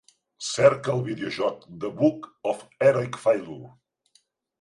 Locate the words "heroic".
2.79-3.21